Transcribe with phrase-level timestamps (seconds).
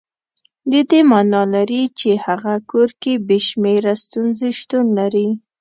[0.71, 5.27] د دې معنا لري چې هغه کور کې بې شمېره ستونزې شتون لري.